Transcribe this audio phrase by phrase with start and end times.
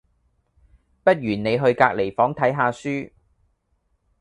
[1.03, 3.11] 不如你去隔離房睇吓書